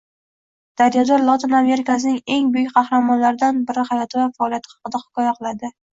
“Daryo” 0.81 1.17
Lotin 1.25 1.51
Amerikasining 1.59 2.17
eng 2.37 2.49
buyuk 2.55 2.73
qahramonlaridani 2.79 3.61
biri 3.69 3.85
hayoti 3.91 4.21
va 4.23 4.29
faoliyati 4.41 4.75
haqida 4.77 5.03
hikoya 5.05 5.37
qiladi 5.43 5.73